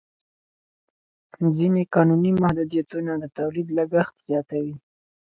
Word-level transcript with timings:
ځینې 1.57 1.81
قانوني 1.93 2.31
محدودیتونه 2.41 3.11
د 3.17 3.23
تولید 3.37 3.67
لګښت 3.77 4.15
زیاتوي. 4.27 4.75